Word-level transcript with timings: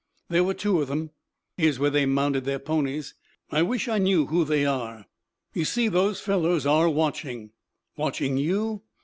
"There 0.29 0.43
were 0.43 0.55
two 0.55 0.81
of 0.81 0.87
them. 0.87 1.11
Here's 1.57 1.77
where 1.77 1.91
they 1.91 2.07
mounted 2.07 2.43
their 2.43 2.57
ponies. 2.57 3.13
I 3.51 3.61
wish 3.61 3.87
I 3.87 3.99
knew 3.99 4.25
who 4.25 4.43
they 4.43 4.65
are. 4.65 5.05
You 5.53 5.63
see 5.63 5.89
those 5.89 6.19
fellows 6.19 6.65
are 6.65 6.89
watching." 6.89 7.51
"Watching 7.97 8.35
you?" 8.37 8.81